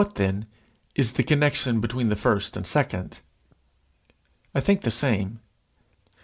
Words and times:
What, 0.01 0.15
then, 0.15 0.35
next, 0.35 0.49
is 0.95 1.13
the 1.13 1.21
connection 1.21 1.79
between 1.79 2.09
the 2.09 2.15
first 2.15 2.57
and 2.57 2.65
second? 2.65 3.19
I 4.55 4.59
think 4.59 4.81
the 4.81 4.89
same. 4.89 5.41